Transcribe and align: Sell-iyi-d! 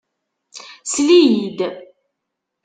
Sell-iyi-d! 0.91 1.59